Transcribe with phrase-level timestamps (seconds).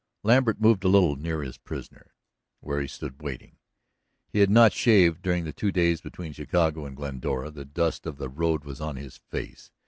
[0.23, 2.15] Lambert moved a little nearer his prisoner,
[2.59, 3.57] where he stood waiting.
[4.29, 8.17] He had not shaved during the two days between Chicago and Glendora; the dust of
[8.17, 9.69] the road was on his face.